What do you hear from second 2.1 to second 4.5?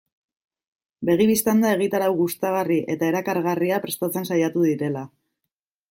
gustagarri eta erakargarria prestatzen